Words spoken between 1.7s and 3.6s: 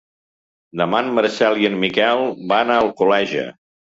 Miquel van a Alcoleja.